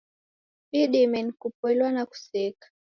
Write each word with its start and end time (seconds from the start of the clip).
Idime 0.71 1.23
ni 1.23 1.31
kupoilwa 1.31 1.91
na 1.91 2.05
kuseka. 2.05 2.67